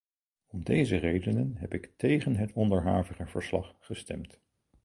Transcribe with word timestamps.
Om 0.47 0.63
deze 0.63 0.95
redenen 0.97 1.55
heb 1.57 1.73
ik 1.73 1.91
tegen 1.97 2.35
het 2.35 2.51
onderhavige 2.53 3.27
verslag 3.27 3.75
gestemd. 3.79 4.39